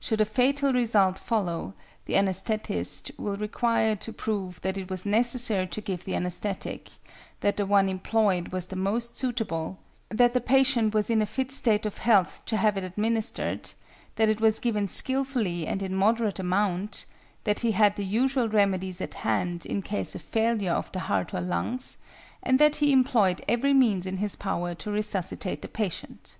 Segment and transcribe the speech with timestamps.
[0.00, 1.72] Should a fatal result follow,
[2.06, 6.88] the anæsthetist will require to prove that it was necessary to give the anæsthetic,
[7.42, 9.78] that the one employed was the most suitable,
[10.08, 13.70] that the patient was in a fit state of health to have it administered,
[14.16, 17.06] that it was given skilfully and in moderate amount,
[17.44, 21.32] that he had the usual remedies at hand in case of failure of the heart
[21.32, 21.98] or lungs,
[22.42, 26.34] and that he employed every means in his power to resuscitate the patient.